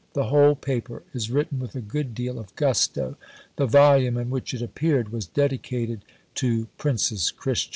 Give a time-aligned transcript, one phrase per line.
[0.13, 3.17] The whole paper is written with a good deal of gusto.
[3.57, 6.01] The volume in which it appeared was dedicated
[6.37, 7.69] to Princess Christian.